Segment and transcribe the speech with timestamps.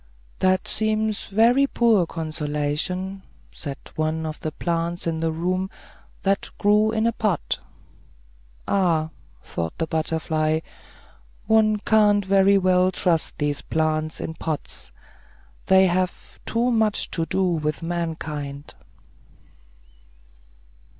[0.39, 5.69] "That seems very poor consolation," said one of the plants in the room,
[6.23, 7.59] that grew in a pot.
[8.67, 9.11] "Ah,"
[9.43, 10.61] thought the butterfly,
[11.45, 14.91] "one can't very well trust these plants in pots;
[15.67, 18.73] they have too much to do with mankind."